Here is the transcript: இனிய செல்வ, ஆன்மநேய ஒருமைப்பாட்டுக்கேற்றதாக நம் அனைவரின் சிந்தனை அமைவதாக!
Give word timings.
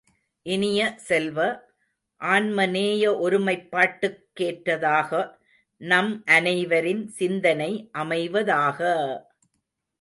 இனிய 0.45 0.79
செல்வ, 0.99 1.39
ஆன்மநேய 2.21 3.03
ஒருமைப்பாட்டுக்கேற்றதாக 3.19 5.11
நம் 5.81 6.11
அனைவரின் 6.31 7.05
சிந்தனை 7.19 7.71
அமைவதாக! 7.93 8.79